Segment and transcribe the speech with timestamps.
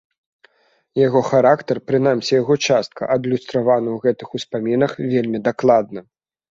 [1.07, 5.99] Яго характар, прынамсі яго частка, адлюстраваны ў гэтых успамінах вельмі даклада.